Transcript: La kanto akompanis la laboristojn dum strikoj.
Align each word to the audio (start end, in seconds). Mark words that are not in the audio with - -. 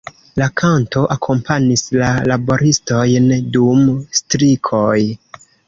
La 0.41 0.45
kanto 0.61 1.03
akompanis 1.15 1.83
la 2.03 2.09
laboristojn 2.33 3.29
dum 3.59 3.87
strikoj. 4.23 4.99